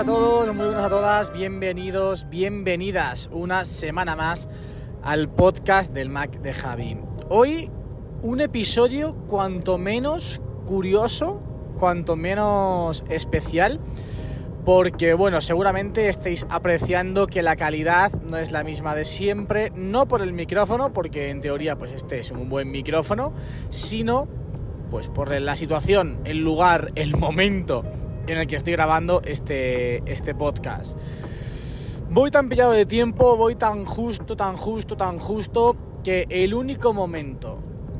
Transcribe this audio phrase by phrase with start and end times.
[0.00, 4.48] A todos, muy buenas a todas, bienvenidos, bienvenidas una semana más
[5.02, 6.96] al podcast del Mac de Javi.
[7.28, 7.70] Hoy
[8.22, 11.42] un episodio cuanto menos curioso,
[11.78, 13.78] cuanto menos especial,
[14.64, 20.08] porque bueno, seguramente estéis apreciando que la calidad no es la misma de siempre, no
[20.08, 23.34] por el micrófono, porque en teoría pues este es un buen micrófono,
[23.68, 24.28] sino
[24.90, 27.84] pues por la situación, el lugar, el momento
[28.26, 30.96] en el que estoy grabando este, este podcast.
[32.10, 36.92] Voy tan pillado de tiempo, voy tan justo, tan justo, tan justo, que el único
[36.92, 37.58] momento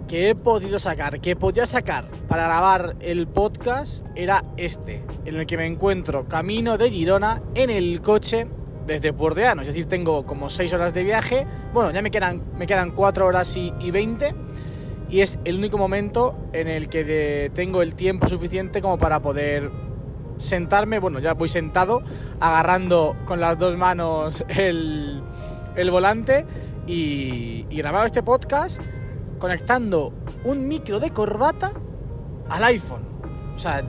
[0.08, 5.46] que he podido sacar, que podía sacar para grabar el podcast era este, en el
[5.46, 8.48] que me encuentro camino de Girona en el coche
[8.86, 12.66] desde Pordeano, es decir, tengo como 6 horas de viaje, bueno, ya me quedan, me
[12.66, 14.34] quedan 4 horas y, y 20
[15.10, 19.70] y es el único momento en el que tengo el tiempo suficiente como para poder
[20.40, 22.02] sentarme, bueno, ya voy sentado,
[22.40, 25.22] agarrando con las dos manos el,
[25.76, 26.46] el volante
[26.86, 28.80] y, y este podcast
[29.38, 30.12] conectando
[30.44, 31.72] un micro de corbata
[32.48, 33.02] al iPhone.
[33.54, 33.82] O sea,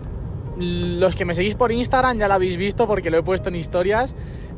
[0.58, 3.56] los que me seguís por Instagram ya lo habéis visto porque lo he puesto en
[3.56, 4.16] historias,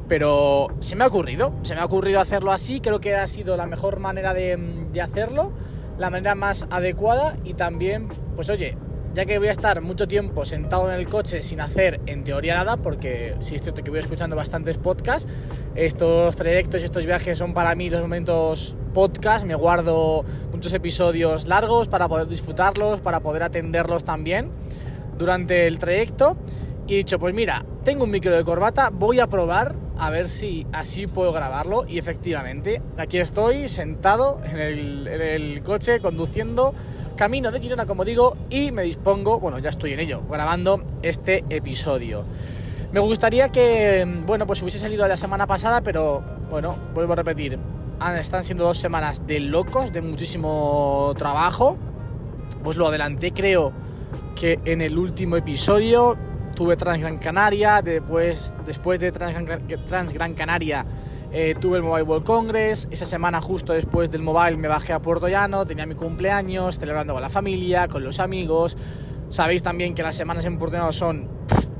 [0.08, 3.55] pero se me ha ocurrido, se me ha ocurrido hacerlo así, creo que ha sido
[3.55, 4.58] la mejor manera de,
[4.91, 5.52] de hacerlo,
[5.97, 8.77] la manera más adecuada y también, pues oye,
[9.13, 12.55] ya que voy a estar mucho tiempo sentado en el coche sin hacer en teoría
[12.55, 15.29] nada, porque sí es cierto que voy escuchando bastantes podcasts,
[15.75, 21.47] estos trayectos y estos viajes son para mí los momentos podcast, me guardo muchos episodios
[21.47, 24.49] largos para poder disfrutarlos, para poder atenderlos también
[25.17, 26.37] durante el trayecto
[26.87, 30.27] y he dicho, pues mira, tengo un micro de corbata, voy a probar a ver
[30.27, 36.73] si así puedo grabarlo y efectivamente aquí estoy sentado en el, en el coche conduciendo
[37.15, 41.43] camino de Girona como digo y me dispongo, bueno ya estoy en ello, grabando este
[41.49, 42.23] episodio.
[42.91, 47.57] Me gustaría que, bueno, pues hubiese salido la semana pasada, pero bueno, vuelvo a repetir,
[48.19, 51.75] están siendo dos semanas de locos, de muchísimo trabajo,
[52.63, 53.73] pues lo adelanté creo
[54.35, 56.15] que en el último episodio
[56.55, 60.85] tuve Transgran Canaria, después, después de Transgran, Transgran Canaria
[61.33, 64.99] eh, tuve el Mobile World Congress, esa semana justo después del Mobile me bajé a
[64.99, 68.77] Puerto Llano, tenía mi cumpleaños, celebrando con la familia, con los amigos.
[69.30, 71.27] Sabéis también que las semanas en Puerto Llano son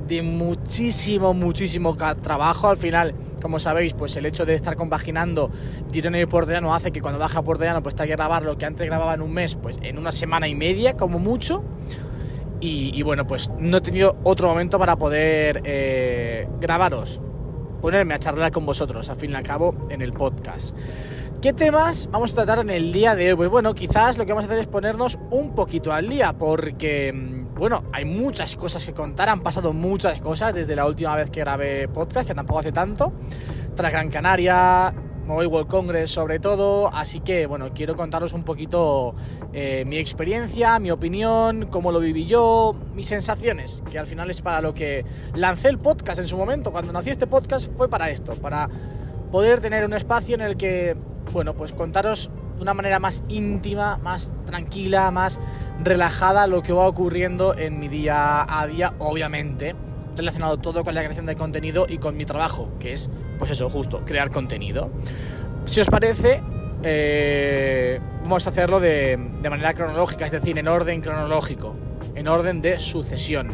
[0.08, 2.70] de muchísimo, muchísimo trabajo.
[2.70, 5.52] Al final, como sabéis, pues el hecho de estar compaginando
[5.92, 8.42] Girona y Puerto Llano hace que cuando baje a Puerto Llano pues tenga que grabar
[8.42, 11.64] lo que antes grababa en un mes, pues en una semana y media como mucho.
[12.60, 17.22] Y, y bueno, pues no he tenido otro momento para poder eh, grabaros,
[17.84, 20.74] ponerme a charlar con vosotros, al fin y al cabo, en el podcast.
[21.42, 23.36] ¿Qué temas vamos a tratar en el día de hoy?
[23.36, 27.12] Pues bueno, quizás lo que vamos a hacer es ponernos un poquito al día, porque,
[27.12, 31.30] mm, bueno, hay muchas cosas que contar, han pasado muchas cosas desde la última vez
[31.30, 33.12] que grabé podcast, que tampoco hace tanto,
[33.76, 34.94] tras Gran Canaria,
[35.26, 39.16] Mobile World Congress sobre todo, así que, bueno, quiero contaros un poquito
[39.54, 44.42] eh, mi experiencia, mi opinión, cómo lo viví yo, mis sensaciones, que al final es
[44.42, 48.10] para lo que lancé el podcast en su momento, cuando nací este podcast fue para
[48.10, 48.70] esto, para
[49.32, 50.96] poder tener un espacio en el que,
[51.32, 55.40] bueno, pues contaros de una manera más íntima, más tranquila, más
[55.84, 59.76] relajada lo que va ocurriendo en mi día a día, obviamente,
[60.16, 63.70] relacionado todo con la creación de contenido y con mi trabajo, que es, pues eso,
[63.70, 64.92] justo, crear contenido.
[65.66, 66.42] Si os parece,
[66.84, 71.76] eh, vamos a hacerlo de, manera cronológica, es decir, en orden cronológico,
[72.16, 73.52] en orden de sucesión.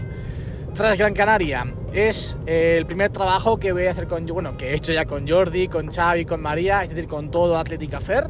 [0.74, 4.70] Tras Gran Canaria es eh, el primer trabajo que voy a hacer con, bueno, que
[4.70, 8.30] he hecho ya con Jordi, con Xavi, con María, es decir, con todo Atlética Fair.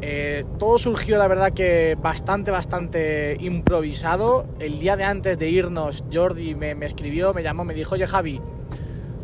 [0.00, 4.46] Eh, todo surgió, la verdad, que bastante, bastante improvisado.
[4.60, 8.06] El día de antes de irnos, Jordi me, me escribió, me llamó, me dijo, oye
[8.06, 8.40] Javi,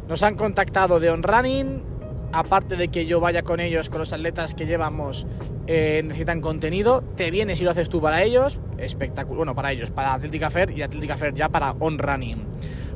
[0.08, 1.82] nos han contactado de On Running,
[2.32, 5.26] aparte de que yo vaya con ellos, con los atletas que llevamos,
[5.66, 9.90] eh, necesitan contenido, te vienes y lo haces tú para ellos, espectacular, bueno, para ellos,
[9.90, 12.44] para Atlética Fair y Atlética Fair ya para On Running.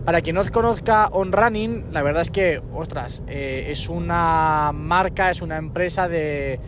[0.04, 5.30] Para quien no conozca On Running, la verdad es que, ostras, eh, es una marca,
[5.30, 6.60] es una empresa de,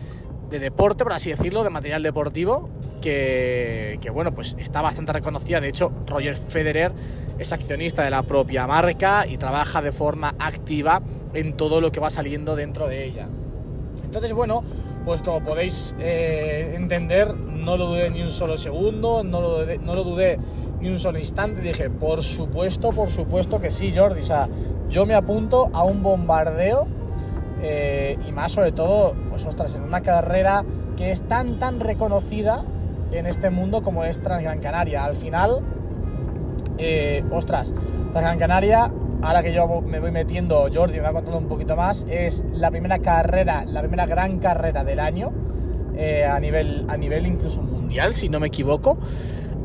[0.51, 2.69] de deporte, por así decirlo, de material deportivo,
[3.01, 5.61] que, que, bueno, pues está bastante reconocida.
[5.61, 6.91] De hecho, Roger Federer
[7.39, 11.01] es accionista de la propia marca y trabaja de forma activa
[11.33, 13.27] en todo lo que va saliendo dentro de ella.
[14.03, 14.63] Entonces, bueno,
[15.05, 19.77] pues como podéis eh, entender, no lo dudé ni un solo segundo, no lo, dudé,
[19.77, 20.37] no lo dudé
[20.81, 21.61] ni un solo instante.
[21.61, 24.21] Dije, por supuesto, por supuesto que sí, Jordi.
[24.21, 24.49] O sea,
[24.89, 26.87] yo me apunto a un bombardeo
[27.61, 30.63] eh, y más sobre todo, pues ostras, en una carrera
[30.97, 32.63] que es tan, tan reconocida
[33.11, 35.03] en este mundo como es Transgran Canaria.
[35.03, 35.59] Al final,
[36.77, 37.73] eh, ostras,
[38.13, 38.91] Transgran Canaria
[39.21, 42.71] ahora que yo me voy metiendo, Jordi me ha contado un poquito más, es la
[42.71, 45.31] primera carrera, la primera gran carrera del año,
[45.95, 48.97] eh, a, nivel, a nivel incluso mundial, si no me equivoco.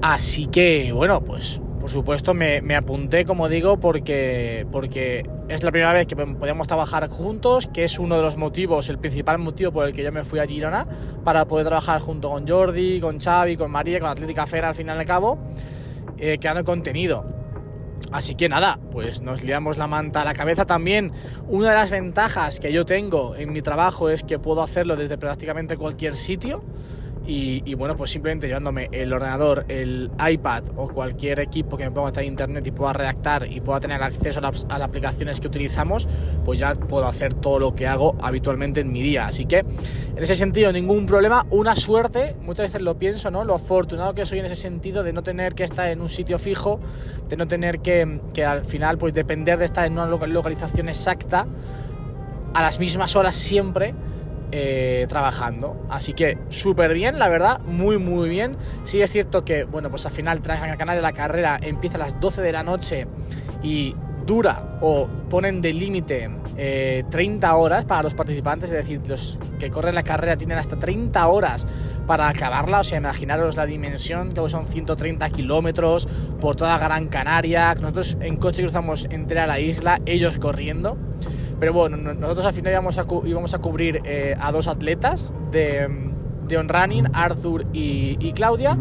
[0.02, 5.92] Así que, bueno, pues por supuesto me, apunté, como digo, porque, porque es la primera
[5.92, 9.86] vez que podíamos trabajar juntos, que es uno de los motivos, el principal motivo por
[9.86, 10.84] el que yo me fui a Girona,
[11.22, 14.98] para poder trabajar junto con Jordi, con Xavi, con María, con Atlética Fera al final
[14.98, 15.38] al cabo,
[16.18, 17.24] eh, creando contenido.
[18.10, 21.12] Así que nada, pues nos liamos la manta a la cabeza también.
[21.46, 25.18] Una de las ventajas que yo tengo en mi trabajo es que puedo hacerlo desde
[25.18, 26.64] prácticamente cualquier sitio.
[27.26, 31.90] Y, y, bueno, pues simplemente llevándome el ordenador, el iPad o cualquier equipo que me
[31.90, 35.40] ponga en internet y pueda redactar y pueda tener acceso a las, a las, aplicaciones
[35.40, 36.08] que utilizamos,
[36.44, 39.26] pues ya puedo hacer todo lo que hago habitualmente en mi día.
[39.26, 41.46] Así que en ese sentido, ningún problema.
[41.50, 43.44] Una suerte, muchas veces lo pienso, ¿no?
[43.44, 46.38] Lo afortunado que soy en ese sentido de no tener que estar en un sitio
[46.38, 46.80] fijo,
[47.28, 51.46] de no tener que, que al final, pues depender de estar en una localización exacta
[52.54, 53.94] a las mismas horas siempre
[54.52, 55.76] eh, trabajando.
[55.88, 58.56] Así que súper bien, la verdad, muy muy bien.
[58.84, 62.20] Sí es cierto que, bueno, pues al final Transgran Canaria la carrera empieza a las
[62.20, 63.06] 12 de la noche
[63.62, 63.94] y
[64.26, 69.70] dura o ponen de límite eh, 30 horas para los participantes, es decir, los que
[69.70, 71.66] corren la carrera tienen hasta 30 horas
[72.06, 76.08] para acabarla, o sea, imaginaros la dimensión, que son 130 kilómetros
[76.40, 80.96] por toda Gran Canaria, nosotros en coche cruzamos entera la isla, ellos corriendo.
[81.58, 85.88] Pero bueno, nosotros al final íbamos a, íbamos a cubrir eh, a dos atletas de,
[86.46, 88.78] de On Running, Arthur y, y, Claudia.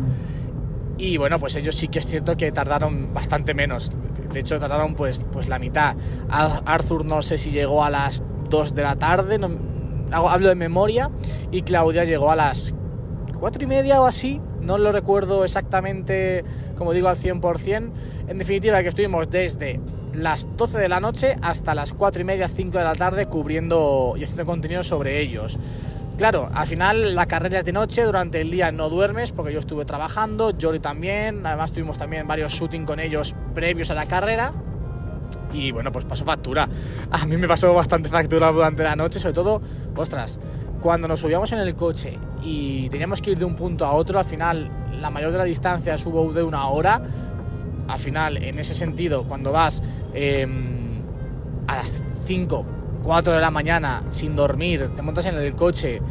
[0.98, 3.92] Y bueno, pues ellos sí que es cierto que tardaron bastante menos.
[4.32, 5.96] De hecho, tardaron pues, pues la mitad.
[6.30, 9.50] Arthur no sé si llegó a las 2 de la tarde, no,
[10.12, 11.12] hablo de memoria.
[11.52, 12.74] Y Claudia llegó a las
[13.40, 14.42] 4 y media o así.
[14.62, 16.44] No lo recuerdo exactamente,
[16.78, 17.92] como digo, al 100%.
[18.28, 19.80] En definitiva, que estuvimos desde
[20.16, 24.16] las 12 de la noche hasta las 4 y media, 5 de la tarde cubriendo
[24.18, 25.58] y haciendo contenido sobre ellos.
[26.18, 29.60] Claro, al final la carrera es de noche, durante el día no duermes porque yo
[29.60, 34.54] estuve trabajando, Jory también, además tuvimos también varios shooting con ellos previos a la carrera
[35.52, 36.70] y bueno, pues pasó factura.
[37.12, 39.62] A mí me pasó bastante factura durante la noche, sobre todo,
[39.96, 40.40] ostras,
[40.82, 44.18] cuando nos subíamos en el coche y teníamos que ir de un punto a otro,
[44.20, 44.70] al final
[45.02, 47.02] la mayor de la distancia hubo de una hora,
[47.88, 49.82] al final, en ese sentido, cuando vas
[50.14, 50.48] eh,
[51.68, 52.66] a las 5,
[53.04, 56.02] 4 de la mañana sin dormir, te montas en el coche,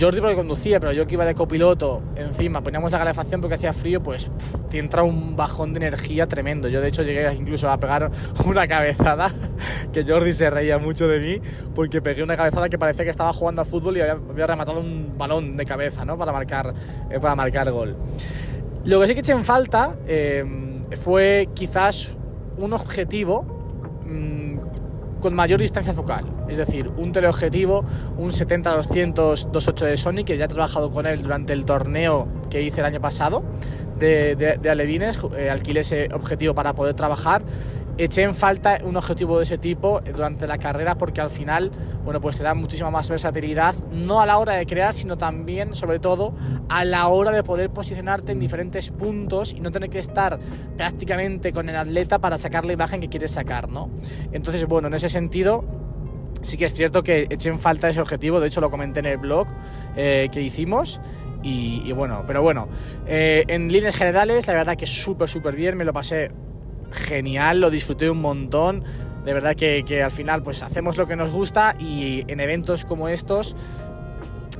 [0.00, 3.72] Jordi porque conducía, pero yo que iba de copiloto, encima poníamos la calefacción porque hacía
[3.72, 4.30] frío, pues
[4.68, 6.68] te entra un bajón de energía tremendo.
[6.68, 8.10] Yo de hecho llegué incluso a pegar
[8.44, 9.30] una cabezada,
[9.92, 11.40] que Jordi se reía mucho de mí,
[11.74, 15.14] porque pegué una cabezada que parecía que estaba jugando al fútbol y había, rematado un
[15.16, 16.18] balón de cabeza, ¿no?
[16.18, 16.74] Para marcar,
[17.10, 17.96] eh, para marcar gol.
[18.84, 19.94] Lo que sí que eché en falta...
[20.06, 22.16] Eh, fue quizás
[22.56, 23.42] un objetivo
[24.06, 24.56] mmm,
[25.20, 27.84] con mayor distancia focal, es decir, un teleobjetivo,
[28.18, 32.80] un 70-200-28 de Sony, que ya he trabajado con él durante el torneo que hice
[32.80, 33.44] el año pasado
[33.98, 37.42] de, de, de Alevines, eh, alquilé ese objetivo para poder trabajar.
[37.98, 41.70] Eché en falta un objetivo de ese tipo durante la carrera porque al final,
[42.04, 45.74] bueno, pues te da muchísima más versatilidad, no a la hora de crear, sino también,
[45.74, 46.34] sobre todo,
[46.70, 50.38] a la hora de poder posicionarte en diferentes puntos y no tener que estar
[50.76, 53.90] prácticamente con el atleta para sacar la imagen que quieres sacar, ¿no?
[54.32, 55.62] Entonces, bueno, en ese sentido,
[56.40, 59.06] sí que es cierto que eché en falta ese objetivo, de hecho lo comenté en
[59.06, 59.46] el blog
[59.96, 61.00] eh, que hicimos.
[61.44, 62.68] Y, bueno, pero bueno,
[63.04, 66.30] eh, en líneas generales, la verdad que súper, súper bien, me lo pasé
[66.92, 68.84] genial, lo disfruté un montón.
[69.24, 72.84] De verdad que, que, al final pues hacemos lo que nos gusta y en eventos
[72.84, 73.54] como estos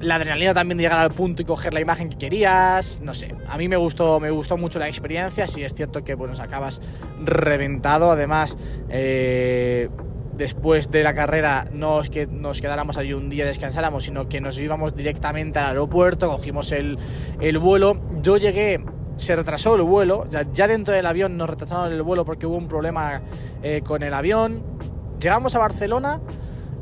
[0.03, 3.35] la adrenalina también de llegar al punto y coger la imagen que querías, no sé,
[3.49, 6.81] a mí me gustó, me gustó mucho la experiencia, sí es cierto que bueno, acabas
[7.25, 8.57] reventado, además
[8.89, 9.89] eh,
[10.37, 14.41] después de la carrera no es que nos quedáramos allí un día descansáramos, sino que
[14.41, 16.99] nos íbamos directamente al aeropuerto, cogimos el,
[17.41, 18.85] el vuelo, yo llegué
[19.17, 22.57] se retrasó el vuelo, ya, ya dentro del avión nos retrasaron el vuelo porque hubo
[22.57, 23.23] un problema
[23.63, 24.63] eh, con el avión.
[25.21, 26.21] Llegamos a Barcelona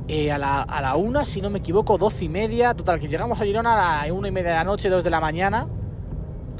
[0.09, 2.75] eh, a, la, a la una, si no me equivoco, doce y media.
[2.75, 5.11] Total, que llegamos a Girona a la una y media de la noche, dos de
[5.11, 5.69] la mañana.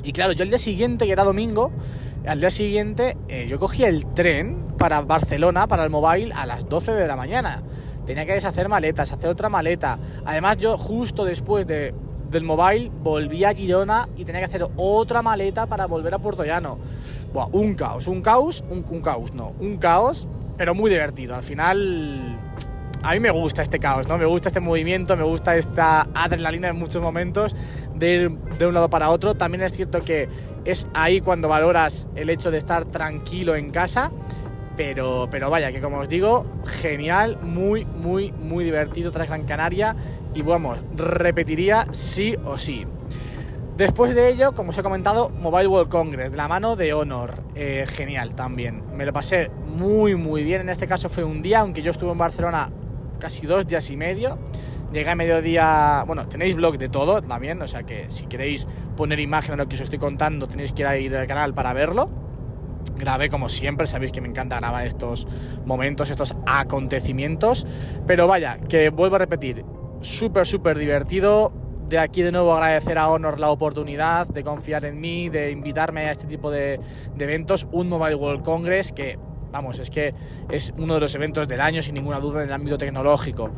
[0.05, 1.73] Y claro, yo el día siguiente, que era domingo,
[2.27, 6.69] al día siguiente eh, yo cogí el tren para Barcelona, para el mobile, a las
[6.69, 7.63] 12 de la mañana.
[8.07, 9.99] Tenía que deshacer maletas, hacer otra maleta.
[10.25, 11.95] Además, yo justo después de,
[12.31, 16.45] del mobile volví a Girona y tenía que hacer otra maleta para volver a Puerto
[16.45, 16.79] Llano.
[17.33, 21.35] Buah, un caos, un caos, un, un caos, no, un caos, pero muy divertido.
[21.35, 22.39] Al final,
[23.03, 24.19] a mí me gusta este caos, ¿no?
[24.19, 27.57] Me gusta este movimiento, me gusta esta adrenalina en muchos momentos
[27.95, 29.35] de ir de un lado para otro.
[29.35, 30.29] También es cierto que
[30.65, 34.11] es ahí cuando valoras el hecho de estar tranquilo en casa.
[34.77, 39.95] Pero, pero vaya, que como os digo, genial, muy, muy, muy divertido tras Gran Canaria.
[40.35, 42.87] Y vamos, repetiría sí o sí.
[43.77, 47.43] Después de ello, como os he comentado, Mobile World Congress, de la mano de Honor.
[47.55, 48.85] Eh, genial también.
[48.95, 50.61] Me lo pasé muy, muy bien.
[50.61, 52.71] En este caso fue un día, aunque yo estuve en Barcelona
[53.19, 54.39] casi dos días y medio.
[54.93, 56.05] Llegué a mediodía.
[56.07, 59.67] Bueno, tenéis blog de todo también, o sea que si queréis poner imagen a lo
[59.67, 62.11] que os estoy contando, tenéis que ir a ir al canal para verlo.
[62.97, 65.27] Grabé como siempre, sabéis que me encanta grabar estos
[65.65, 67.67] momentos, estos acontecimientos.
[68.07, 69.65] Pero vaya, que vuelvo a repetir,
[70.01, 71.53] súper, súper divertido.
[71.89, 76.03] De aquí de nuevo agradecer a Honor la oportunidad de confiar en mí, de invitarme
[76.03, 76.81] a este tipo de,
[77.19, 77.67] eventos.
[77.73, 79.19] Un Mobile World Congress que
[79.53, 80.15] Vamos, es que
[80.49, 83.51] es uno de los eventos del año, sin ninguna duda, en el ámbito tecnológico.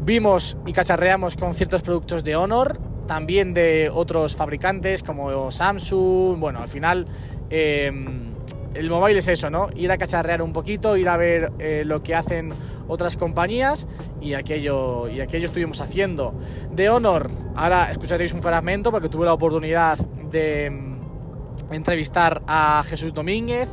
[0.00, 6.40] Vimos y cacharreamos con ciertos productos de Honor, también de otros fabricantes como Samsung.
[6.40, 7.06] Bueno, al final
[7.50, 7.92] eh,
[8.74, 9.68] el mobile es eso, ¿no?
[9.74, 12.52] Ir a cacharrear un poquito, ir a ver eh, lo que hacen
[12.88, 13.86] otras compañías
[14.20, 16.34] y aquello, y aquello estuvimos haciendo.
[16.70, 23.12] De Honor, ahora escucharéis un fragmento porque tuve la oportunidad de mm, entrevistar a Jesús
[23.12, 23.70] Domínguez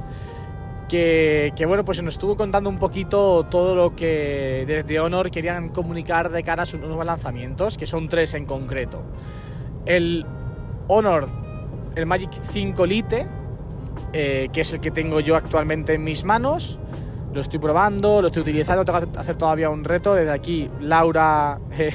[0.90, 5.70] que, que, bueno, pues nos estuvo contando un poquito todo lo que desde Honor querían
[5.70, 9.04] comunicar de cara a sus nuevos lanzamientos, que son tres en concreto.
[9.86, 10.26] El
[10.88, 11.30] Honor,
[11.96, 13.28] el Magic 5 Lite,
[14.14, 16.80] eh, que es el que tengo yo actualmente en mis manos.
[17.34, 20.16] Lo estoy probando, lo estoy utilizando, tengo que hacer todavía un reto.
[20.16, 21.94] Desde aquí, Laura, eh,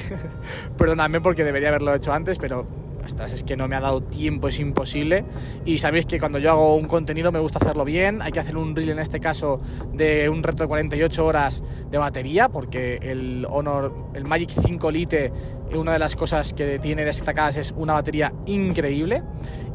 [0.77, 2.65] perdóname porque debería haberlo hecho antes, pero
[3.05, 5.25] es que no me ha dado tiempo, es imposible.
[5.65, 8.21] Y sabéis que cuando yo hago un contenido me gusta hacerlo bien.
[8.21, 9.59] Hay que hacer un reel en este caso
[9.93, 15.31] de un reto de 48 horas de batería, porque el Honor, el Magic 5 Lite,
[15.73, 19.23] una de las cosas que tiene destacadas es una batería increíble.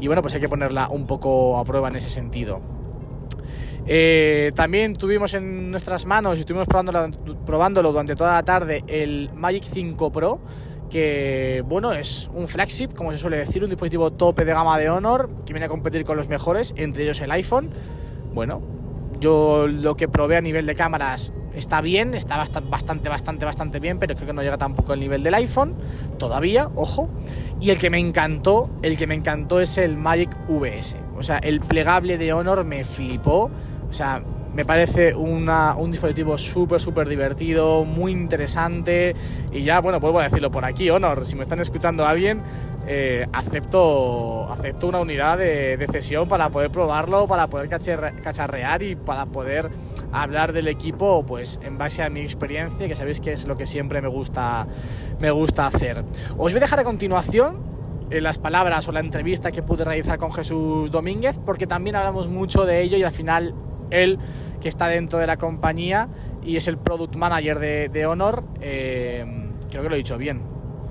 [0.01, 2.61] Y bueno, pues hay que ponerla un poco a prueba en ese sentido.
[3.87, 9.65] Eh, también tuvimos en nuestras manos y estuvimos probándolo durante toda la tarde el Magic
[9.65, 10.41] 5 Pro
[10.91, 14.91] que bueno, es un flagship, como se suele decir, un dispositivo tope de gama de
[14.91, 17.71] Honor que viene a competir con los mejores, entre ellos el iPhone.
[18.35, 18.61] Bueno,
[19.21, 23.99] yo lo que probé a nivel de cámaras está bien, está bastante, bastante, bastante bien,
[23.99, 25.75] pero creo que no llega tampoco al nivel del iPhone,
[26.19, 27.09] todavía, ojo.
[27.61, 30.97] Y el que me encantó, el que me encantó es el Magic VS.
[31.17, 33.51] O sea, el plegable de Honor me flipó.
[33.89, 34.23] O sea,
[34.55, 39.15] me parece una, un dispositivo súper, súper divertido, muy interesante.
[39.53, 42.43] Y ya, bueno, vuelvo a decirlo por aquí, Honor, si me están escuchando alguien,
[42.87, 48.97] eh, acepto, acepto una unidad de, de, cesión para poder probarlo, para poder cacharrear y
[48.97, 49.71] para poder
[50.13, 53.67] hablar del equipo pues en base a mi experiencia, que sabéis que es lo que
[53.67, 54.67] siempre me gusta,
[55.21, 56.05] me gusta hacer.
[56.37, 57.59] Os voy a dejar a continuación
[58.11, 62.27] eh, las palabras o la entrevista que pude realizar con Jesús Domínguez, porque también hablamos
[62.27, 63.55] mucho de ello y al final
[63.91, 64.19] él
[64.61, 66.09] que está dentro de la compañía
[66.43, 69.25] y es el product manager de, Honor, eh,
[69.71, 70.43] creo que lo he dicho bien,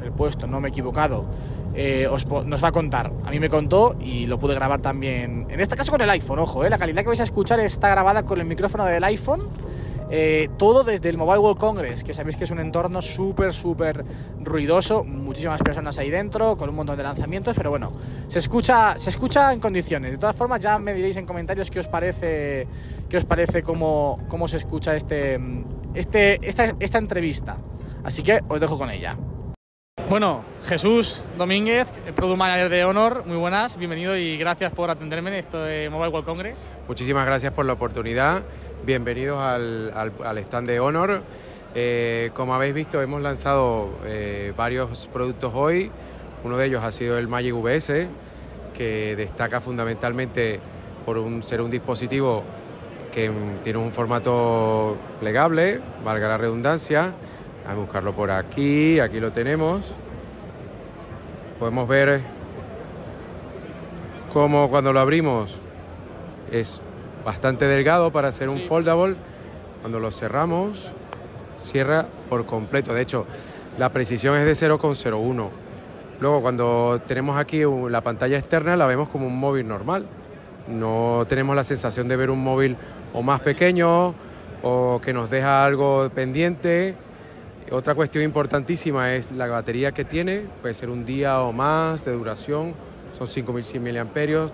[0.03, 1.25] el puesto, no me he equivocado.
[1.75, 3.12] Eh, os, nos va a contar.
[3.25, 5.46] A mí me contó y lo pude grabar también.
[5.50, 7.89] En este caso con el iPhone, ojo, eh, la calidad que vais a escuchar está
[7.89, 9.48] grabada con el micrófono del iPhone.
[10.12, 14.04] Eh, todo desde el Mobile World Congress, que sabéis que es un entorno súper, súper
[14.39, 17.92] ruidoso, muchísimas personas ahí dentro, con un montón de lanzamientos, pero bueno,
[18.28, 20.12] se escucha, se escucha en condiciones.
[20.12, 22.68] De todas formas, ya me diréis en comentarios qué os parece,
[23.08, 25.39] qué os parece cómo, cómo se escucha este,
[25.94, 27.58] este, esta, esta entrevista.
[28.04, 29.16] Así que os dejo con ella.
[30.10, 35.36] Bueno, Jesús Domínguez, Product Manager de Honor, muy buenas, bienvenido y gracias por atenderme en
[35.36, 36.58] esto de Mobile World Congress.
[36.88, 38.42] Muchísimas gracias por la oportunidad,
[38.86, 39.94] bienvenidos al,
[40.24, 41.22] al, stand de Honor.
[41.76, 45.92] Eh, como habéis visto, hemos lanzado eh, varios productos hoy,
[46.44, 48.08] uno de ellos ha sido el Magic VS,
[48.76, 50.60] que destaca fundamentalmente
[51.06, 52.44] por ser un dispositivo
[53.12, 53.32] que
[53.64, 57.14] tiene un formato plegable, valga la redundancia,
[57.68, 59.86] a buscarlo por aquí, aquí lo tenemos.
[61.60, 62.22] Podemos ver
[64.34, 65.58] como cuando lo abrimos
[66.52, 66.82] es
[67.30, 68.64] bastante delgado para hacer un Sí.
[68.68, 69.16] foldable.
[69.82, 70.90] Cuando lo cerramos,
[71.62, 72.92] cierra por completo.
[72.92, 73.28] De hecho,
[73.78, 75.52] la precisión es de 0,01.
[76.20, 80.08] Luego, cuando tenemos aquí un- la pantalla externa, la vemos como un móvil normal.
[80.68, 82.76] No tenemos la sensación de ver un móvil
[83.14, 84.16] o más pequeño
[84.64, 86.96] o que nos deja algo pendiente.
[87.72, 92.12] Otra cuestión importantísima es la batería que tiene, puede ser un día o más de
[92.14, 92.74] duración,
[93.16, 94.50] son 5100 mAh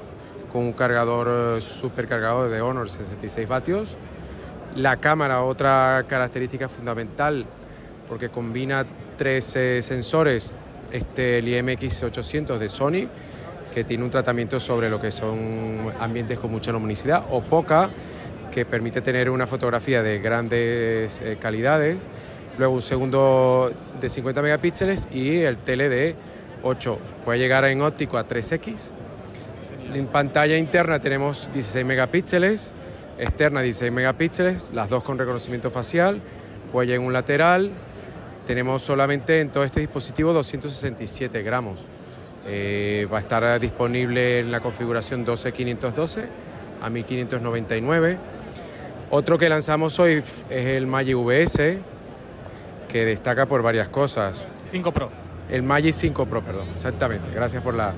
[0.56, 3.98] con un cargador eh, supercargador de Honor 66 vatios.
[4.78, 7.46] La cámara, otra característica fundamental,
[8.08, 8.86] porque combina
[9.18, 10.54] tres eh, sensores,
[10.94, 13.10] este, el IMX800 de Sony,
[13.74, 17.90] que tiene un tratamiento sobre lo que son ambientes con mucha luminosidad o poca,
[18.50, 21.98] que permite tener una fotografía de grandes eh, calidades.
[22.58, 26.16] Luego un segundo de 50 megapíxeles y el tele de
[26.64, 26.98] 8.
[27.26, 28.94] Puede llegar en óptico a 3X.
[29.94, 32.74] En pantalla interna tenemos 16 megapíxeles,
[33.18, 36.22] externa 16 megapíxeles, las dos con reconocimiento facial,
[36.74, 37.72] huella en un lateral.
[38.48, 41.80] Tenemos solamente en todo este dispositivo 267 gramos.
[42.48, 46.26] Eh, va a estar disponible en la configuración 12512
[46.82, 48.18] a 1599.
[49.12, 51.80] Otro que lanzamos hoy es el Magic VS,
[52.88, 54.48] que destaca por varias cosas.
[54.72, 55.10] 5 Pro.
[55.50, 57.30] El Magic 5 Pro, perdón, exactamente.
[57.34, 57.94] Gracias por la.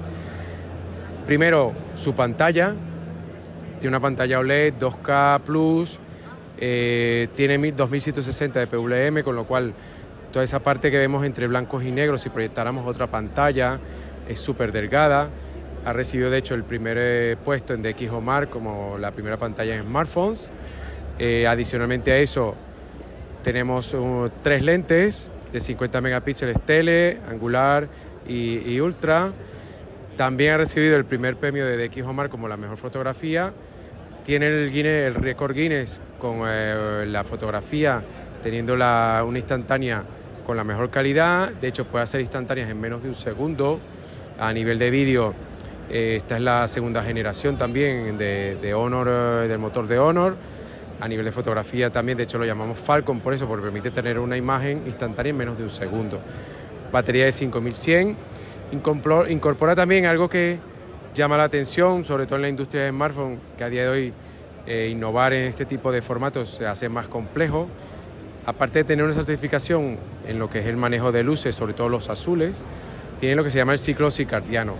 [1.28, 2.74] Primero, su pantalla.
[3.82, 6.00] Tiene una pantalla OLED 2K Plus.
[6.58, 9.74] eh, tiene 1000 2160 de PWM, con lo cual
[10.32, 13.78] toda esa parte que vemos entre blancos y negros, si proyectáramos otra pantalla,
[14.30, 15.28] es súper delgada.
[15.84, 19.76] Ha recibido, de hecho, el primer eh, puesto en DX Omar como la primera pantalla
[19.76, 20.50] en smartphones.
[21.20, 22.56] Eh, adicionalmente a eso,
[23.44, 27.90] tenemos uh, tres lentes de 50 megapíxeles tele, angular
[28.26, 29.34] y ultra.
[30.18, 33.54] También ha recibido el primer premio de DX Omar como la mejor fotografía.
[34.26, 38.02] Tiene el, Guinness, récord Guinness con eh, la fotografía,
[38.42, 40.04] teniendo una instantánea
[40.44, 41.52] con la mejor calidad.
[41.52, 43.80] De hecho, puede hacer instantáneas en menos de un segundo.
[44.40, 45.36] A nivel de vídeo,
[45.88, 50.36] eh, esta es la segunda generación también de Honor, eh, del motor de Honor.
[51.00, 54.18] A nivel de fotografía también, de hecho lo llamamos Falcon por eso, porque permite tener
[54.18, 56.20] una imagen instantánea en menos de un segundo.
[56.92, 58.37] Batería de 5100.
[58.72, 60.60] Incorpora también algo que
[61.16, 64.14] llama la atención, sobre todo en la industria de smartphone, que a día de hoy
[64.66, 67.68] eh, innovar en este tipo de formatos se hace más complejo.
[68.46, 71.88] Aparte de tener una certificación en lo que es el manejo de luces, sobre todo
[71.90, 72.64] los azules,
[73.20, 74.74] tiene lo que se llama el ciclo circadiano.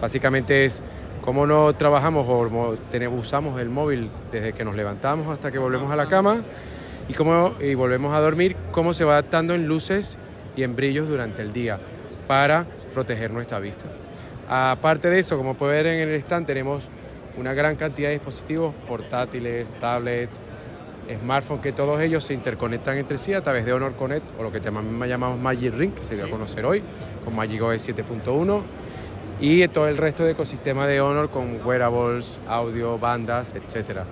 [0.00, 0.82] Básicamente es
[1.24, 2.76] cómo no trabajamos o
[3.16, 6.38] usamos el móvil desde que nos levantamos hasta que volvemos a la cama
[7.08, 10.18] y cómo y volvemos a dormir, cómo se va adaptando en luces
[10.56, 11.78] y en brillos durante el día
[12.26, 12.66] para
[12.98, 13.84] proteger nuestra vista.
[14.48, 16.88] Aparte de eso, como puede ver en el stand, tenemos
[17.36, 20.42] una gran cantidad de dispositivos portátiles, tablets,
[21.22, 24.50] smartphones, que todos ellos se interconectan entre sí a través de Honor Connect o lo
[24.50, 26.32] que también llamamos Magic Ring, que se dio a Sí.
[26.32, 26.82] conocer hoy,
[27.24, 28.62] con Magic OS 7.1
[29.40, 34.06] y todo el resto de ecosistema de Honor con wearables, audio, bandas, etcétera.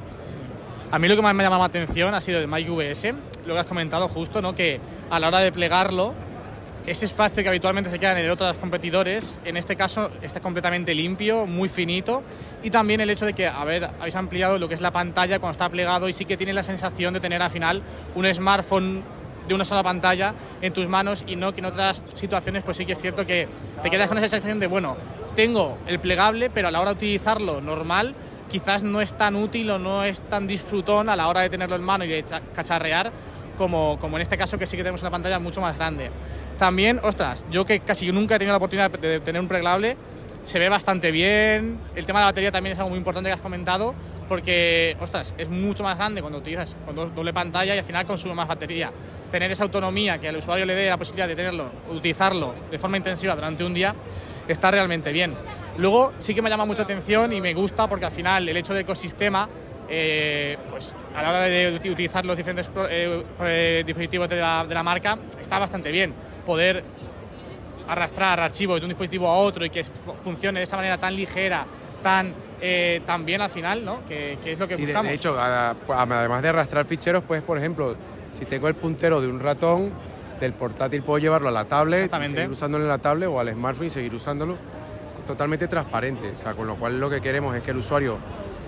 [0.93, 3.15] A mí lo que más me ha llamado la atención ha sido de Mike VS,
[3.47, 4.55] lo que has comentado justo, ¿no?
[4.55, 4.79] que
[5.11, 6.15] a la hora de plegarlo,
[6.87, 10.11] ese espacio que habitualmente se queda en el otro de los competidores, en este caso
[10.23, 12.23] está completamente limpio, muy finito,
[12.63, 15.39] y también el hecho de que, a ver, habéis ampliado lo que es la pantalla
[15.41, 17.83] cuando está plegado y sí que tiene la sensación de tener al final
[18.15, 19.03] un smartphone
[19.49, 22.87] de una sola pantalla en tus manos y no que en otras situaciones pues sí
[22.87, 23.49] que es cierto que
[23.83, 24.97] te quedas con esa sensación de, bueno,
[25.35, 28.15] tengo el plegable, pero a la hora de utilizarlo normal,
[28.51, 31.75] quizás no es tan útil o no es tan disfrutón a la hora de tenerlo
[31.77, 33.11] en mano y de cha- cacharrear
[33.57, 36.11] como, como en este caso que sí que tenemos una pantalla mucho más grande.
[36.59, 39.97] También, ostras, yo que casi nunca he tenido la oportunidad de tener un plegable,
[40.45, 41.79] se ve bastante bien.
[41.95, 43.95] El tema de la batería también es algo muy importante que has comentado,
[44.29, 48.07] porque, ostras, es mucho más grande cuando utilizas con do- doble pantalla y al final
[48.07, 48.91] consume más batería.
[49.31, 52.97] Tener esa autonomía que al usuario le dé la posibilidad de tenerlo, utilizarlo de forma
[52.97, 53.95] intensiva durante un día,
[54.49, 55.35] está realmente bien.
[55.79, 58.73] Luego sí que me llama mucha atención y me gusta porque al final el hecho
[58.73, 59.49] de ecosistema,
[59.89, 64.37] eh, pues a la hora de uti- utilizar los diferentes pro- eh, eh, dispositivos de
[64.37, 66.13] la, de la marca, está bastante bien.
[66.45, 66.83] Poder
[67.89, 69.85] arrastrar archivos de un dispositivo a otro y que
[70.25, 71.65] funcione de esa manera tan ligera,
[72.03, 74.05] tan, eh, tan bien al final, ¿no?
[74.07, 75.09] Que, que es lo que Sí, buscamos.
[75.09, 77.95] de, hecho, además de arrastrar ficheros, pues, por ejemplo,
[78.31, 79.93] si tengo el puntero de un ratón,
[80.41, 83.51] del portátil puedo llevarlo a la tablet, y seguir usándolo en la tablet o al
[83.53, 84.57] smartphone y seguir usándolo
[85.27, 86.31] totalmente transparente.
[86.35, 88.19] O sea, con lo cual lo que queremos es que el usuario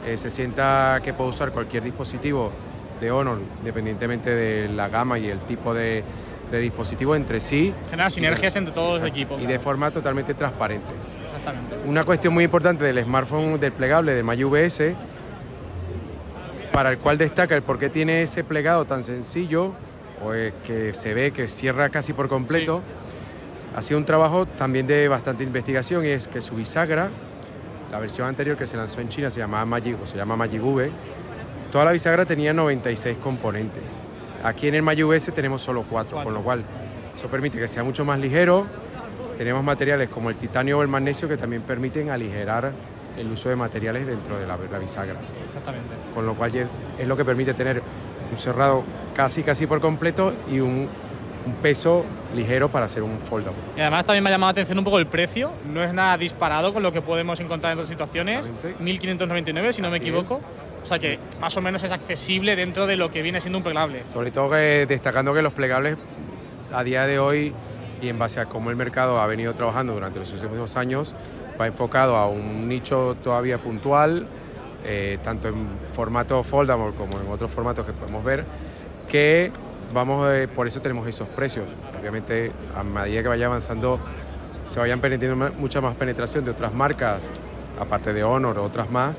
[0.06, 2.52] eh, se sienta que puede usar cualquier dispositivo
[3.00, 6.02] de Honor, independientemente de la gama y el tipo de,
[6.50, 7.72] de dispositivo entre sí.
[7.90, 9.40] Genera sinergias entre todos los equipos.
[9.40, 10.86] Y de forma totalmente transparente.
[11.24, 11.76] Exactamente.
[11.86, 14.94] Una cuestión muy importante del smartphone desplegable de Mayu VS,
[16.72, 19.72] para el cual destaca el por qué tiene ese plegado tan sencillo,
[20.24, 20.32] o
[20.66, 22.82] que se ve que cierra casi por completo,
[23.74, 27.10] ha sido un trabajo también de bastante investigación, y es que su bisagra,
[27.90, 30.62] la versión anterior que se lanzó en China se llamaba Magic, o se llama Magic
[30.62, 30.90] V,
[31.72, 33.98] toda la bisagra tenía 96 componentes.
[34.44, 36.24] Aquí en el Mayu VS tenemos solo 4, Cuatro.
[36.24, 36.62] con lo cual
[37.14, 38.66] eso permite que sea mucho más ligero.
[39.36, 42.72] Tenemos materiales como el titanio o el magnesio que también permiten aligerar
[43.16, 45.18] el uso de materiales dentro de la, la bisagra.
[45.48, 45.94] Exactamente.
[46.14, 46.66] Con lo cual es
[46.98, 47.82] es lo que permite tener
[48.30, 50.88] un cerrado casi casi por completo y un,
[51.48, 53.58] un peso ligero para hacer un foldable.
[53.76, 55.52] Y además también me ha llamado la atención un poco el precio.
[55.72, 58.46] No es nada disparado con lo que podemos encontrar en otras situaciones.
[58.46, 58.82] Exactamente.
[58.82, 60.40] 1599, si no me Así equivoco.
[60.82, 63.64] O sea que más o menos es accesible dentro de lo que viene siendo un
[63.64, 64.04] plegable.
[64.08, 65.96] Sobre todo que destacando que los plegables
[66.72, 67.52] a día de hoy
[68.00, 71.14] y en base a cómo el mercado ha venido trabajando durante los últimos años,
[71.60, 74.26] va enfocado a un nicho todavía puntual,
[74.84, 78.44] eh, tanto en formato foldable como en otros formatos que podemos ver,
[79.08, 79.50] que
[79.92, 81.66] vamos, eh, por eso tenemos esos precios.
[81.98, 83.98] Obviamente, a medida que vaya avanzando,
[84.66, 85.00] se vayan
[85.36, 87.30] ma- mucha más penetración de otras marcas,
[87.78, 89.16] aparte de Honor otras más,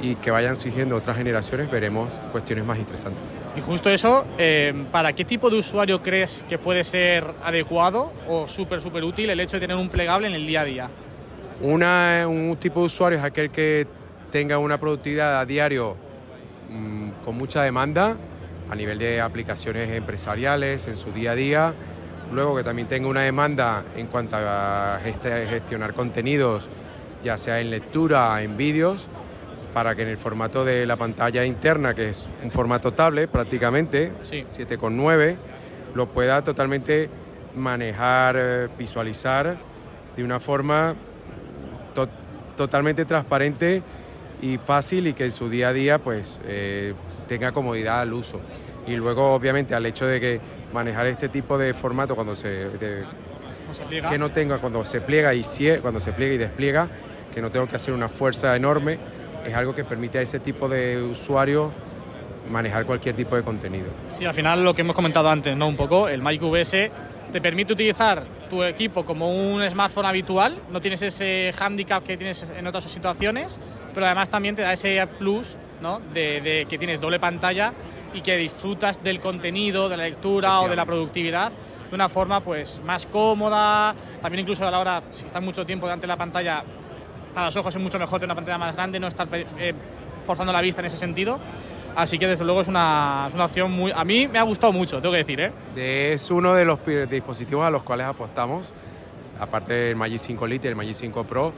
[0.00, 3.38] y que vayan surgiendo otras generaciones, veremos cuestiones más interesantes.
[3.56, 8.46] Y justo eso, eh, ¿para qué tipo de usuario crees que puede ser adecuado o
[8.46, 10.88] súper, súper útil el hecho de tener un plegable en el día a día?
[11.60, 13.88] Una, un tipo de usuario es aquel que
[14.30, 15.96] tenga una productividad a diario
[16.70, 18.16] mm, con mucha demanda
[18.70, 21.74] a nivel de aplicaciones empresariales en su día a día.
[22.32, 26.68] Luego que también tenga una demanda en cuanto a gest- gestionar contenidos,
[27.24, 29.08] ya sea en lectura, en vídeos,
[29.72, 34.12] para que en el formato de la pantalla interna, que es un formato tablet prácticamente,
[34.22, 34.44] Sí.
[34.48, 35.36] 7,9,
[35.94, 37.08] lo pueda totalmente
[37.56, 39.56] manejar, eh, visualizar
[40.16, 40.94] de una forma
[41.94, 42.08] to-
[42.56, 43.82] totalmente transparente
[44.42, 46.92] y fácil y que en su día a día pues eh,
[47.28, 48.40] tenga comodidad al uso.
[48.86, 50.40] Y luego obviamente al hecho de que
[50.72, 53.04] manejar este tipo de formato cuando se de-
[53.62, 54.08] ¿Cómo se pliega?
[54.08, 55.42] que no tenga cuando se pliega y
[55.82, 56.88] cuando se pliega y despliega,
[57.34, 58.98] que no tengo que hacer una fuerza enorme,
[59.46, 61.70] es algo que permite a ese tipo de usuario
[62.50, 63.86] manejar cualquier tipo de contenido.
[64.18, 65.68] Sí, al final lo que hemos comentado antes, ¿no?
[65.68, 66.90] Un poco, el Mic VS
[67.30, 72.46] te permite utilizar tu equipo como un smartphone habitual, no tienes ese handicap que tienes
[72.56, 73.60] en otras situaciones,
[73.92, 76.00] pero además también te da ese plus, ¿no?
[76.12, 77.72] De, de que tienes doble pantalla
[78.14, 81.52] y que disfrutas del contenido, de la lectura o de la productividad
[81.88, 85.86] de una forma pues más cómoda, también incluso a la hora, si estás mucho tiempo
[85.86, 86.62] delante de la pantalla,
[87.34, 89.74] para los ojos es mucho mejor tener una pantalla más grande, no estar eh,
[90.24, 91.38] forzando la vista en ese sentido.
[91.96, 93.90] Así que desde luego es una, es una opción muy...
[93.92, 96.12] A mí me ha gustado mucho, tengo que decir, ¿eh?
[96.12, 96.78] Es uno de los
[97.10, 98.72] dispositivos a los cuales apostamos,
[99.40, 101.52] aparte del Magic 5 Lite y el Magic 5 Pro,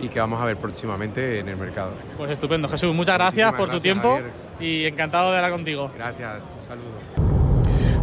[0.00, 1.92] y que vamos a ver próximamente en el mercado.
[2.16, 2.94] Pues estupendo, Jesús.
[2.94, 4.32] Muchas gracias Muchísimas por tu gracias, tiempo Javier.
[4.60, 5.90] y encantado de hablar contigo.
[5.96, 7.30] Gracias, un saludo.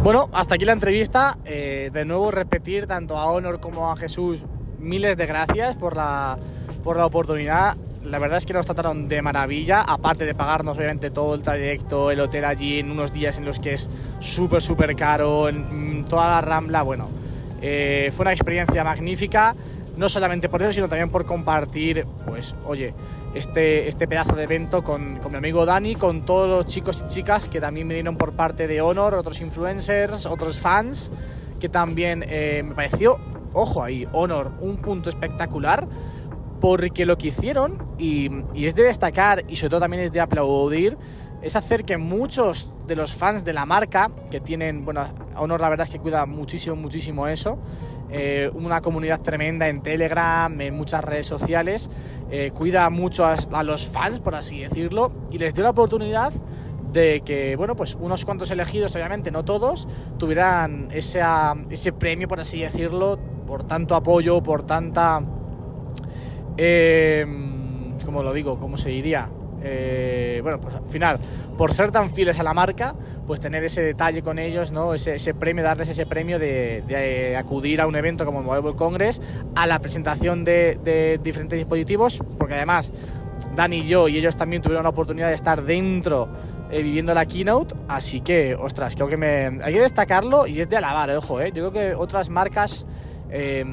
[0.02, 1.38] Bueno, hasta aquí la entrevista.
[1.44, 4.42] Eh, de nuevo repetir tanto a Honor como a Jesús
[4.78, 6.38] miles de gracias por la,
[6.84, 7.76] por la oportunidad.
[8.04, 12.10] La verdad es que nos trataron de maravilla, aparte de pagarnos obviamente todo el trayecto,
[12.12, 16.04] el hotel allí en unos días en los que es súper, súper caro, en, mm,
[16.04, 17.08] toda la rambla, bueno,
[17.60, 19.54] eh, fue una experiencia magnífica,
[19.98, 22.94] no solamente por eso, sino también por compartir, pues, oye,
[23.34, 27.08] este, este pedazo de evento con, con mi amigo Dani, con todos los chicos y
[27.08, 31.10] chicas que también vinieron por parte de Honor, otros influencers, otros fans,
[31.58, 33.18] que también eh, me pareció,
[33.52, 35.88] ojo ahí, Honor, un punto espectacular,
[36.60, 40.20] porque lo que hicieron, y, y es de destacar y sobre todo también es de
[40.20, 40.96] aplaudir,
[41.42, 45.02] es hacer que muchos de los fans de la marca, que tienen, bueno,
[45.36, 47.58] Honor la verdad es que cuida muchísimo, muchísimo eso,
[48.10, 51.90] eh, una comunidad tremenda en Telegram, en muchas redes sociales,
[52.30, 56.32] eh, cuida mucho a, los fans, por así decirlo, y les dio la oportunidad
[56.92, 59.86] de que, bueno, pues unos cuantos elegidos, obviamente, no todos,
[60.18, 65.22] tuvieran esa- ese premio, por así decirlo, por tanto apoyo, por tanta...
[66.56, 67.26] Eh,
[68.04, 68.58] ¿Cómo lo digo?
[68.58, 69.28] ¿Cómo se diría?
[69.62, 71.18] Eh, bueno, pues al final,
[71.56, 72.94] por ser tan fieles a la marca,
[73.26, 74.94] pues tener ese detalle con ellos, ¿no?
[74.94, 78.76] Ese, ese premio, darles ese premio de, de acudir a un evento como el Mobile
[78.76, 79.20] Congress,
[79.54, 82.92] a la presentación de, de diferentes dispositivos, porque además
[83.54, 86.28] Dani y yo y ellos también tuvieron la oportunidad de estar dentro
[86.70, 90.68] eh, viviendo la keynote, así que, ostras, creo que me, hay que destacarlo y es
[90.68, 91.50] de alabar, ojo, eh.
[91.52, 92.86] yo creo que otras marcas
[93.30, 93.64] eh,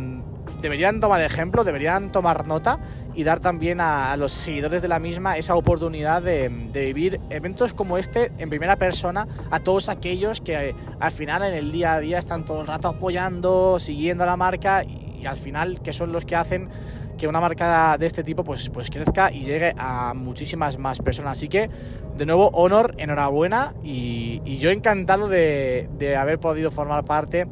[0.62, 2.80] deberían tomar ejemplo, deberían tomar nota
[3.16, 7.20] y dar también a, a los seguidores de la misma esa oportunidad de, de vivir
[7.30, 11.72] eventos como este en primera persona a todos aquellos que eh, al final en el
[11.72, 15.38] día a día están todo el rato apoyando, siguiendo a la marca y, y al
[15.38, 16.70] final que son los que hacen
[17.18, 21.38] que una marca de este tipo pues, pues crezca y llegue a muchísimas más personas.
[21.38, 21.70] Así que,
[22.18, 27.48] de nuevo, Honor, enhorabuena y, y yo encantado de, de haber podido formar parte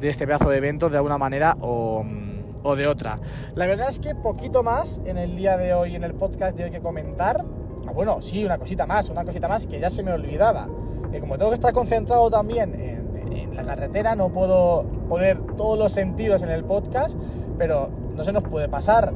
[0.00, 2.04] de este pedazo de evento de alguna manera o,
[2.62, 3.16] o de otra.
[3.54, 6.64] La verdad es que poquito más en el día de hoy, en el podcast de
[6.64, 7.44] hoy que comentar.
[7.86, 10.68] Ah, bueno, sí, una cosita más, una cosita más que ya se me olvidaba.
[11.20, 15.92] Como tengo que estar concentrado también en, en la carretera, no puedo poner todos los
[15.92, 17.18] sentidos en el podcast,
[17.58, 19.12] pero no se nos puede pasar.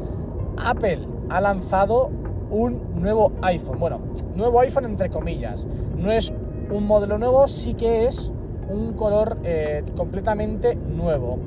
[0.58, 2.10] Apple ha lanzado
[2.50, 3.78] un nuevo iPhone.
[3.78, 4.00] Bueno,
[4.34, 5.66] nuevo iPhone entre comillas.
[5.96, 6.32] No es
[6.70, 8.32] un modelo nuevo, sí que es
[8.68, 11.38] un color eh, completamente nuevo.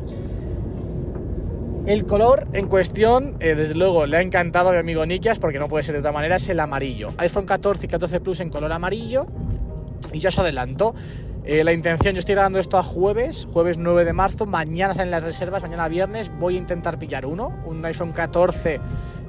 [1.89, 5.57] El color en cuestión, eh, desde luego, le ha encantado a mi amigo Nikias porque
[5.57, 7.09] no puede ser de otra manera, es el amarillo.
[7.17, 9.25] iPhone 14 y 14 Plus en color amarillo.
[10.13, 10.93] Y ya os adelanto,
[11.45, 15.09] eh, la intención, yo estoy grabando esto a jueves, jueves 9 de marzo, mañana salen
[15.09, 18.79] las reservas, mañana viernes voy a intentar pillar uno, un iPhone 14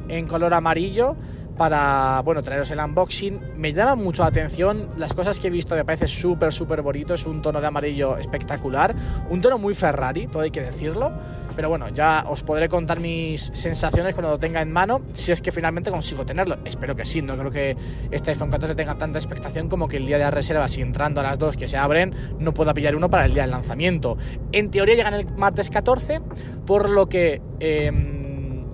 [0.08, 1.16] en color amarillo
[1.60, 3.38] para, bueno, traeros el unboxing.
[3.58, 7.12] Me llama mucho la atención las cosas que he visto, me parece súper, súper bonito,
[7.12, 8.96] es un tono de amarillo espectacular,
[9.28, 11.12] un tono muy Ferrari, todo hay que decirlo,
[11.54, 15.42] pero bueno, ya os podré contar mis sensaciones cuando lo tenga en mano, si es
[15.42, 16.56] que finalmente consigo tenerlo.
[16.64, 17.76] Espero que sí, no creo que
[18.10, 21.20] este iPhone 14 tenga tanta expectación como que el día de la reserva, si entrando
[21.20, 24.16] a las dos que se abren, no pueda pillar uno para el día del lanzamiento.
[24.52, 26.22] En teoría llegan el martes 14,
[26.64, 27.42] por lo que...
[27.60, 28.16] Eh,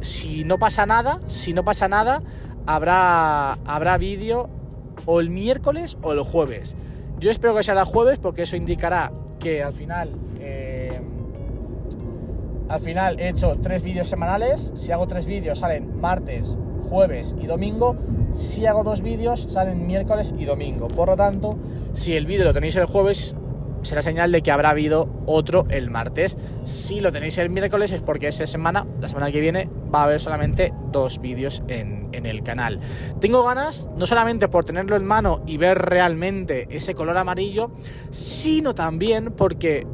[0.03, 2.23] si no pasa nada, si no pasa nada,
[2.67, 4.49] habrá, habrá vídeo
[5.07, 6.77] o el miércoles o el jueves.
[7.19, 10.11] Yo espero que sea el jueves porque eso indicará que al final...
[10.41, 11.01] eh,
[12.69, 14.73] al final he hecho tres vídeos semanales.
[14.75, 16.57] Si hago tres vídeos salen martes,
[16.89, 17.97] jueves y domingo.
[18.33, 20.89] Si hago dos vídeos salen miércoles y domingo.
[20.89, 21.57] Por lo tanto,
[21.93, 23.37] si el vídeo lo tenéis el jueves,
[23.87, 26.37] será señal de que habrá habido otro el martes.
[26.65, 30.05] Si lo tenéis el miércoles es porque esa semana, la semana que viene, va a
[30.05, 32.81] haber solamente dos vídeos en, el canal.
[33.21, 37.71] Tengo ganas, no solamente por tenerlo en mano y ver realmente ese color amarillo,
[38.11, 39.87] sino también porque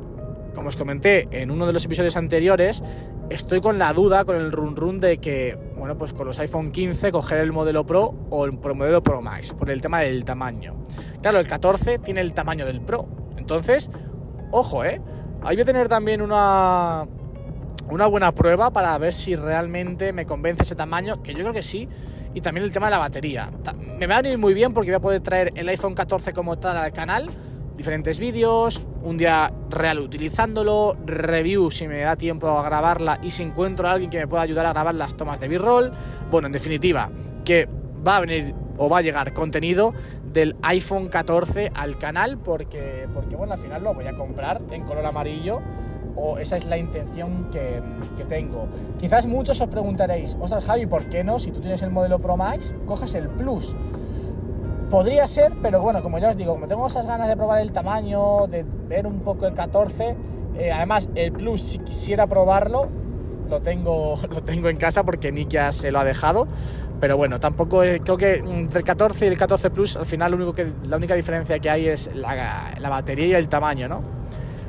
[0.54, 2.82] como os comenté en uno de los episodios anteriores,
[3.28, 6.70] estoy con la duda, con el run run de que, bueno, pues con los iPhone
[6.70, 10.76] 15 coger el modelo Pro o el modelo Pro Max, por el tema del tamaño.
[11.22, 13.21] Claro, el 14 tiene el tamaño del Pro.
[13.42, 13.90] Entonces,
[14.52, 15.00] ojo, ¿eh?
[15.42, 17.08] Ahí voy a tener también una,
[17.90, 21.62] una buena prueba para ver si realmente me convence ese tamaño, que yo creo que
[21.62, 21.88] sí.
[22.34, 23.50] Y también el tema de la batería.
[23.98, 26.56] Me va a venir muy bien porque voy a poder traer el iPhone 14 como
[26.58, 27.28] tal al canal
[27.76, 33.42] diferentes vídeos, un día real utilizándolo, review si me da tiempo a grabarla y si
[33.42, 35.92] encuentro a alguien que me pueda ayudar a grabar las tomas de B-roll.
[36.30, 37.10] Bueno, en definitiva,
[37.44, 37.68] que
[38.06, 39.94] va a venir o va a llegar contenido
[40.32, 44.84] del iPhone 14 al canal porque, porque bueno, al final lo voy a comprar en
[44.84, 45.60] color amarillo
[46.16, 47.82] o esa es la intención que,
[48.16, 48.68] que tengo.
[49.00, 51.38] Quizás muchos os preguntaréis, ostras Javi, ¿por qué no?
[51.38, 53.74] Si tú tienes el modelo Pro Max, coges el Plus.
[54.90, 57.72] Podría ser, pero bueno, como ya os digo, como tengo esas ganas de probar el
[57.72, 60.16] tamaño, de ver un poco el 14,
[60.58, 62.90] eh, además el Plus, si quisiera probarlo,
[63.48, 66.46] lo tengo, lo tengo en casa porque Nick ya se lo ha dejado.
[67.02, 70.30] Pero bueno, tampoco eh, creo que entre el 14 y el 14 Plus, al final
[70.30, 73.88] lo único que, la única diferencia que hay es la, la batería y el tamaño,
[73.88, 74.04] ¿no?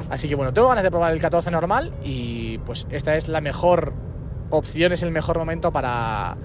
[0.09, 3.39] Así que bueno, tengo ganas de probar el 14 normal y pues esta es la
[3.39, 3.93] mejor
[4.49, 6.35] opción, es el mejor momento para,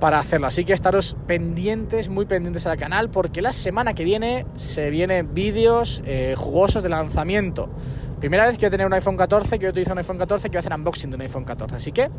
[0.00, 0.48] para hacerlo.
[0.48, 5.32] Así que estaros pendientes, muy pendientes al canal, porque la semana que viene se vienen
[5.32, 7.70] vídeos eh, jugosos de lanzamiento.
[8.20, 10.48] Primera vez que voy a tener un iPhone 14, que yo utilizo un iPhone 14,
[10.48, 11.76] que voy a hacer unboxing de un iPhone 14.
[11.76, 12.10] Así que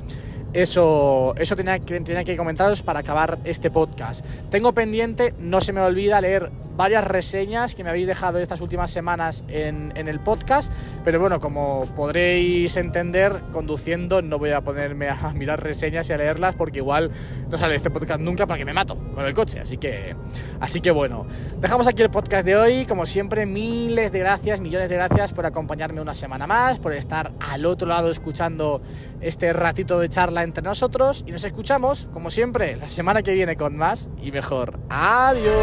[0.53, 4.25] eso, eso tenía, que, tenía que comentaros para acabar este podcast.
[4.49, 8.91] Tengo pendiente, no se me olvida, leer varias reseñas que me habéis dejado estas últimas
[8.91, 10.71] semanas en, en el podcast.
[11.03, 16.17] Pero bueno, como podréis entender, conduciendo no voy a ponerme a mirar reseñas y a
[16.17, 17.11] leerlas porque igual
[17.49, 19.59] no sale este podcast nunca porque me mato con el coche.
[19.59, 20.15] Así que,
[20.59, 21.25] así que bueno,
[21.59, 22.85] dejamos aquí el podcast de hoy.
[22.85, 27.31] Como siempre, miles de gracias, millones de gracias por acompañarme una semana más, por estar
[27.39, 28.81] al otro lado escuchando
[29.21, 31.23] este ratito de charla entre nosotros.
[31.27, 34.79] Y nos escuchamos, como siempre, la semana que viene con más y mejor.
[34.89, 35.53] Adiós.